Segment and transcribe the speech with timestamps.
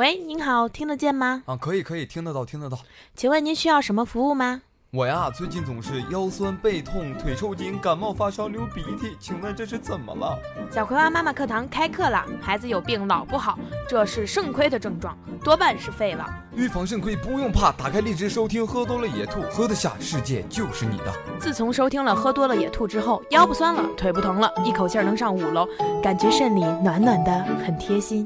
[0.00, 1.42] 喂，您好，听得见吗？
[1.44, 2.78] 啊，可以可以，听得到听得到。
[3.14, 4.62] 请问您需要什么服务吗？
[4.92, 10.38] 我呀，最近总是腰酸背痛、腿抽筋、感冒发烧、流鼻涕，请问这是怎么了？
[10.72, 15.14] 小葵花妈妈课堂开课了，孩子有病老不好，这是肾亏的症状，
[15.44, 16.26] 多半是废了。
[16.56, 21.12] 预防肾亏不用怕，打开荔枝收听，喝多了野兔，喝得下，世界就是你的。
[21.38, 25.68] 自从收听了喝多了野兔之后，腰不酸了，腿不疼了，一口气儿能上五楼，
[26.02, 28.24] 感觉肾里暖暖的，很贴心。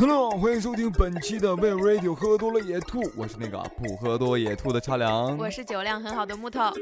[0.00, 5.36] Hello，欢迎收听本期的 We Radio，喝多了野兔，我是那个不喝多野兔的茶凉。
[5.36, 6.72] 我是酒量很好的木头。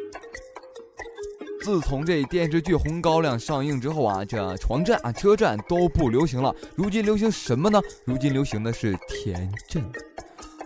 [1.65, 6.55] 自从这电视剧《红高粱》上映之后啊，这床站啊、车站都不流行了。
[6.77, 7.83] 如今流行什么呢？
[8.05, 9.83] 如今流行的是田震。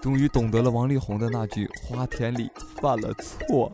[0.03, 2.51] 终于懂得了王力宏的那句“花田里
[2.83, 3.73] 犯了错”。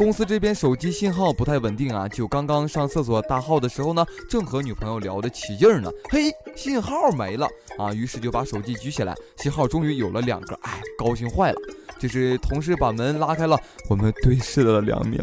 [0.00, 11.58] 公司这边手机信号不太稳定啊，就刚刚上厕所大号的时候呢，正和女朋友聊得起劲儿呢，嘿，信号没了啊，于是就把手机举起来，信号终于有了两个，哎，高兴坏了。
[11.98, 15.22] 这时同事把门拉开了，我们对视了两秒。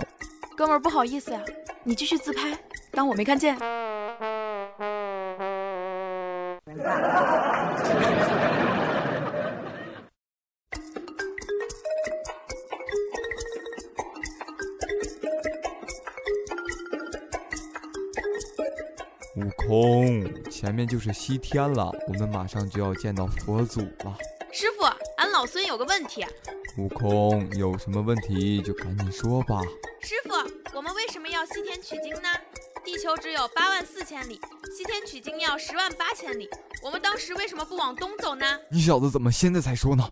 [0.55, 1.41] 哥们儿，不好意思呀，
[1.83, 2.55] 你继续自拍，
[2.91, 3.57] 当我没看见。
[19.37, 24.17] 悟空，前面就是西天了，我们马上就要见到佛祖了。
[24.51, 24.85] 师傅，
[25.17, 26.25] 俺老孙有个问题。
[26.75, 29.61] 悟空，有什么问题就赶紧说吧。
[30.01, 30.33] 师傅，
[30.75, 32.29] 我们为什么要西天取经呢？
[32.83, 34.41] 地球只有八万四千里，
[34.75, 36.49] 西天取经要十万八千里，
[36.81, 38.45] 我们当时为什么不往东走呢？
[38.71, 40.09] 你小子怎么现在才说呢？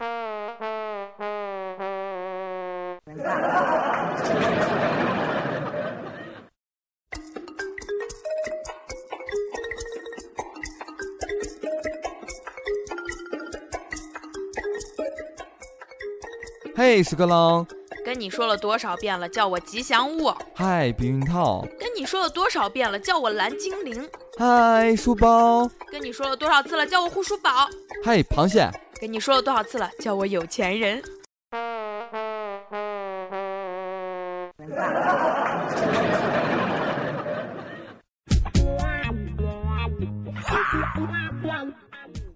[16.78, 17.66] 嘿，屎壳郎，
[18.04, 20.30] 跟你说了多少遍了，叫我吉祥物。
[20.54, 21.66] 嗨，避孕套。
[21.80, 24.06] 跟你说了多少遍了，叫我蓝精灵。
[24.38, 25.66] 嗨，书包。
[25.90, 27.70] 跟你说了多少次了，叫我护舒宝。
[28.04, 28.70] 嗨，螃蟹。
[29.00, 31.02] 跟你说了多少次了，叫我有钱人。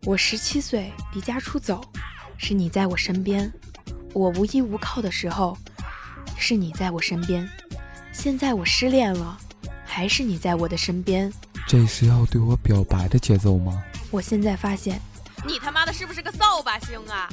[0.05, 1.81] 我十七岁离家出走，
[2.37, 3.51] 是你在我身边。
[4.19, 5.57] 我无依无靠的时候，
[6.37, 7.47] 是你在我身边；
[8.11, 9.37] 现在我失恋了，
[9.85, 11.31] 还是你在我的身边。
[11.65, 13.81] 这是要对我表白的节奏吗？
[14.11, 14.99] 我现在发现，
[15.47, 17.29] 你他妈的是不是个扫把星啊？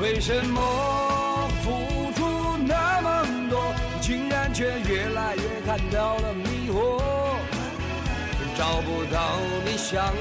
[0.00, 1.70] 为什么付
[2.14, 7.02] 出那么多，竟然却越来越看到了迷惑？
[8.56, 10.14] 找不到你想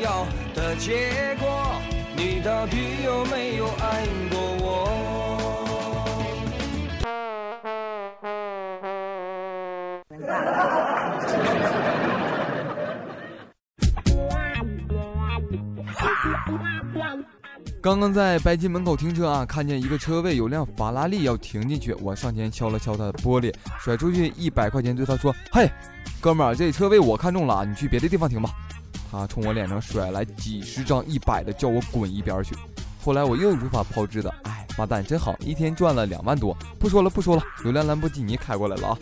[0.00, 1.74] 要的结果，
[2.16, 5.09] 你到底有没有爱过我？
[17.82, 25.66] 刚刚在白金门口停车啊，看见一个车位有辆法拉利要停进去，我上前敲了敲他的玻璃，甩出去一百块钱，对他说：“嘿，
[26.20, 28.50] 哥们儿，这车位我看中了，你去别的地方停吧。”
[29.10, 32.54] 他冲我脸上甩来几十张一百的，叫我滚一边去。
[33.02, 36.54] 后来我又如法炮制的，哎，妈蛋真好，一天赚了两万多。
[36.78, 38.98] 不说了不说了，有辆兰博基尼开过来了啊。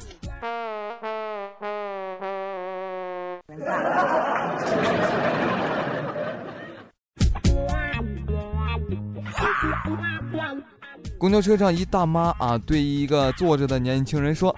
[11.19, 14.55] 公交车上，一大妈啊，对一个坐着的年轻人说：“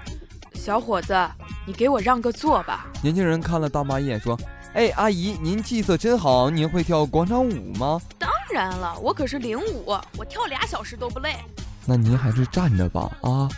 [0.55, 1.15] 小伙子，
[1.67, 4.38] 你给我让个座吧。”年轻人看了大妈一眼，说
[4.75, 11.35] ：“哎，阿姨，您气色真好，您会跳广场舞吗？”“当然了，我可是领舞，我跳俩小时都不累。
[11.87, 13.49] ”“那您还是站着吧，啊。”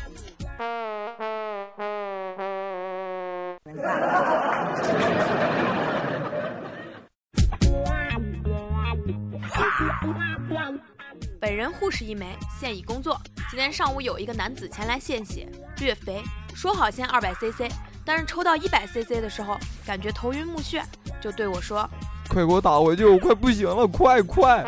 [11.83, 13.21] 护士一枚，现已工作。
[13.51, 15.49] 今天上午有一个男子前来献血，
[15.81, 16.23] 略肥，
[16.55, 17.69] 说好先二百 cc，
[18.05, 20.81] 但是抽到一百 cc 的时候，感觉头晕目眩，
[21.21, 21.85] 就对我说
[22.31, 24.65] ：“快给我打回去，我快不行了，快快！”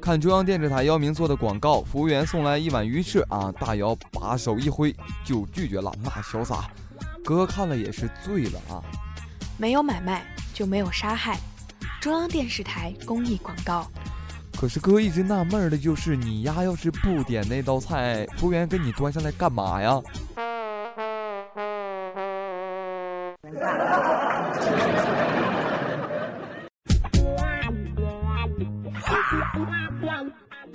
[0.01, 4.93] 看中央电视台姚明做的广告，服务员送来一碗鱼翅啊，大姚把手一挥
[5.23, 6.67] 就拒绝了，那潇洒，
[7.23, 8.81] 哥看了也是醉了啊。
[9.57, 10.25] 没有买卖
[10.55, 11.39] 就没有杀害，
[12.01, 13.87] 中央电视台公益广告。
[14.57, 20.01] 可是哥一直纳闷的就是，你丫要是不点那道菜，服务员给你端上来干嘛呀？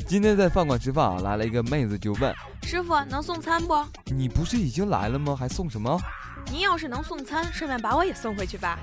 [0.06, 3.74] 今天在饭馆吃饭啊，来了一个妹子就问师傅能送餐不？
[4.04, 5.34] 你不是已经来了吗？
[5.36, 5.98] 还送什么？
[6.50, 8.78] 您要是能送餐，顺便把我也送回去吧。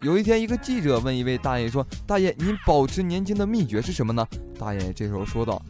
[0.00, 4.24] 有一天，一个记者问一位大爷说：“大爷，您保持年轻的秘诀是什么呢？”
[4.60, 5.60] 大爷这时候说道：“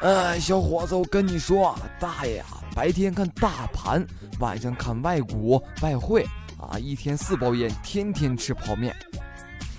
[0.00, 4.04] 哎，小伙子，我跟你说啊，大爷啊。”白天看大盘，
[4.40, 6.26] 晚上看外股外汇，
[6.58, 8.92] 啊，一天四包烟，天天吃泡面。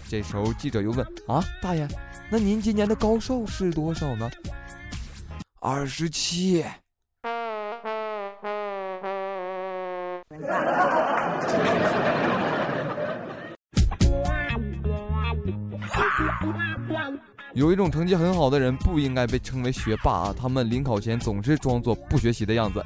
[0.08, 1.86] 这时候记者又问：“啊，大爷，
[2.30, 4.32] 那您今年的高寿是多少呢？”
[5.60, 6.64] 二十七。
[17.56, 20.36] 有一种成绩很好的人不应该被称为学霸啊！
[20.38, 22.84] 他们临考前总是装作不学习的样子，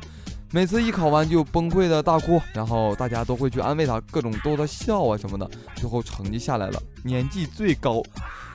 [0.52, 5.50] 每次一考完就崩溃的大哭，然后大家都会去安慰他，各种逗他笑啊什么的。
[5.76, 8.04] 最后成绩下来了，年纪最高，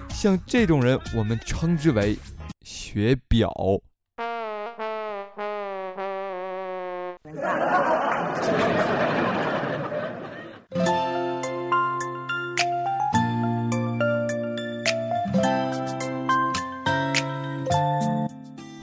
[0.09, 2.17] 像这种人我们称之为
[2.63, 3.53] 学表。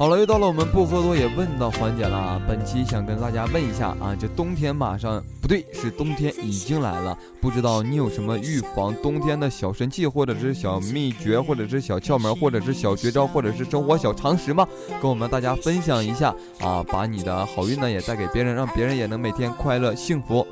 [0.01, 2.41] 好了，又到了我们不喝多也问的环节了啊！
[2.47, 14.67] 本期想跟大家问一下啊，这冬天马上不对，是冬天已经来了，不知道你有什么预防冬天的小神器，或者是小秘诀，或者是小窍门，或者是小绝招，或者是生活小常识吗？
[14.99, 20.43] 跟我们大家分享一下啊，把你的好运呢也带给别人，让别人也能每天快乐幸福。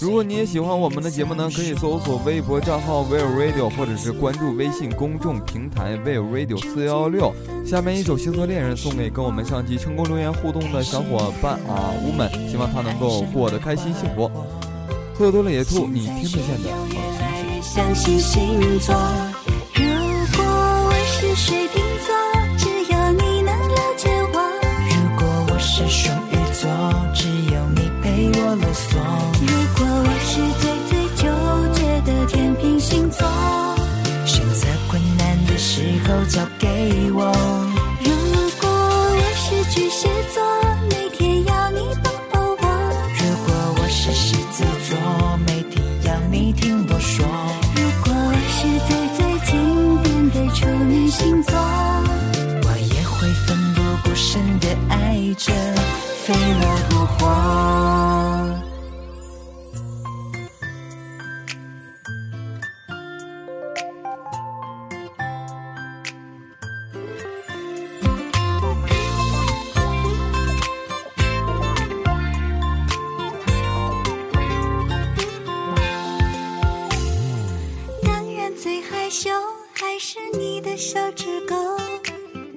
[0.00, 7.34] 如果你也喜欢我们的节目呢，可以搜索微博账号 Will Radio，或者是关注微信公众平台 Will Radio 四幺六。
[7.66, 14.30] 下面一首《星座恋人》送给跟我们上期成功留言互动的小伙伴啊乌们，希望他能够过得开心幸福。
[15.14, 16.70] 喝多了野兔，你听得见的
[17.74, 19.39] 好心情。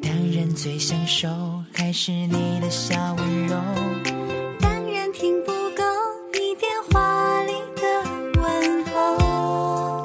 [0.01, 1.27] 当然最享受
[1.73, 3.55] 还是你的小温柔，
[4.59, 5.83] 当然听不够
[6.33, 7.81] 你电话里的
[8.41, 10.03] 问候，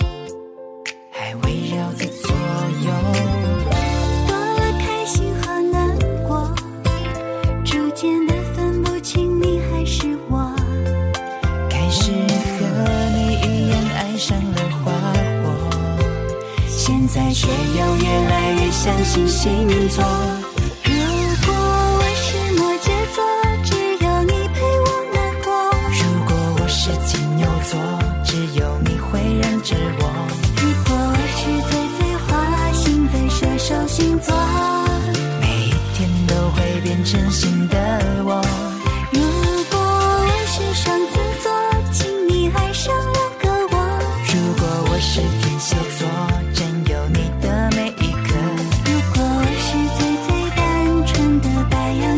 [1.10, 2.30] 还围绕在左
[2.84, 2.88] 右，
[4.26, 6.54] 多了开心和难过，
[7.64, 10.54] 逐渐的分不清你还是我，
[11.70, 12.66] 开始和
[13.14, 14.92] 你一样爱上了花
[15.42, 15.46] 火，
[16.68, 20.47] 现在却又越来越相信星座。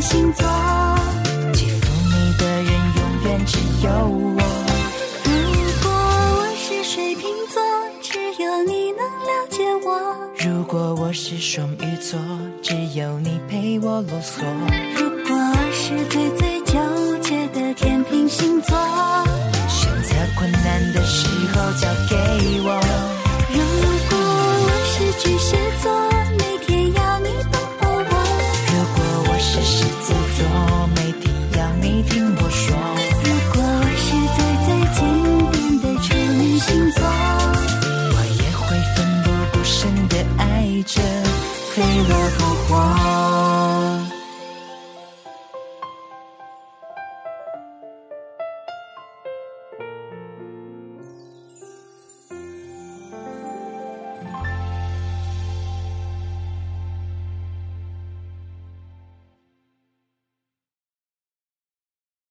[0.00, 0.46] 星座
[1.52, 4.40] 嫉妒你的人永远只有我。
[5.24, 5.30] 如
[5.82, 7.62] 果我是水瓶座
[8.00, 10.16] 只有你能了解我。
[10.38, 12.18] 如果我是双鱼座
[12.62, 14.42] 只有你陪我啰嗦。
[14.96, 16.30] 如果我是最
[41.92, 43.39] 你的童话。